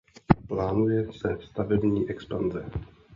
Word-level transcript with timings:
Plánuje 0.47 1.13
se 1.13 1.37
stavební 1.47 2.09
expanze. 2.09 2.65